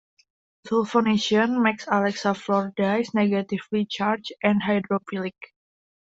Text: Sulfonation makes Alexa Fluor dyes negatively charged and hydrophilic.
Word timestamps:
Sulfonation 0.67 1.61
makes 1.61 1.85
Alexa 1.85 2.29
Fluor 2.33 2.73
dyes 2.75 3.13
negatively 3.13 3.85
charged 3.85 4.31
and 4.41 4.59
hydrophilic. 4.63 5.35